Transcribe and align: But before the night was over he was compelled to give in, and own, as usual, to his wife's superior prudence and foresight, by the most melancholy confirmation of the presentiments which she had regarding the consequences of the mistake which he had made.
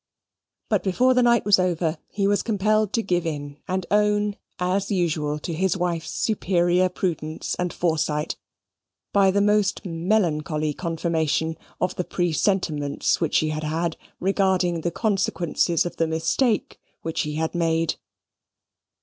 But 0.67 0.81
before 0.81 1.13
the 1.13 1.21
night 1.21 1.45
was 1.45 1.59
over 1.59 1.99
he 2.09 2.25
was 2.25 2.41
compelled 2.41 2.91
to 2.93 3.03
give 3.03 3.23
in, 3.23 3.59
and 3.67 3.85
own, 3.91 4.35
as 4.57 4.89
usual, 4.89 5.37
to 5.37 5.53
his 5.53 5.77
wife's 5.77 6.09
superior 6.09 6.89
prudence 6.89 7.53
and 7.59 7.71
foresight, 7.71 8.35
by 9.13 9.29
the 9.29 9.41
most 9.41 9.85
melancholy 9.85 10.73
confirmation 10.73 11.55
of 11.79 11.93
the 11.97 12.03
presentiments 12.03 13.21
which 13.21 13.35
she 13.35 13.49
had 13.49 13.95
regarding 14.19 14.81
the 14.81 14.89
consequences 14.89 15.85
of 15.85 15.97
the 15.97 16.07
mistake 16.07 16.79
which 17.03 17.21
he 17.21 17.35
had 17.35 17.53
made. 17.53 17.97